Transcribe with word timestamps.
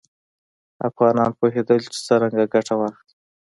افغانان 0.87 1.31
پوهېدل 1.39 1.79
چې 1.93 1.99
څرنګه 2.07 2.43
ګټه 2.53 2.73
واخلي. 2.77 3.05